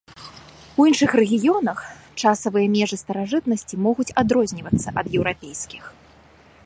[0.79, 1.83] У іншых рэгіёнах
[2.25, 5.83] часавыя межы старажытнасці могуць адрознівацца ад еўрапейскіх.